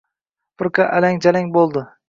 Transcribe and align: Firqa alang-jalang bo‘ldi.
Firqa 0.61 0.87
alang-jalang 1.01 1.53
bo‘ldi. 1.59 1.89